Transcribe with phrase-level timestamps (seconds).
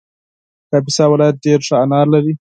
[0.69, 2.33] کاپیسا ولایت ډېر ښه انار لري